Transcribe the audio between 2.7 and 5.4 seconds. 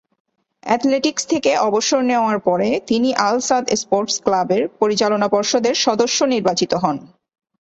তিনি আল সাদ স্পোর্টস ক্লাবের পরিচালনা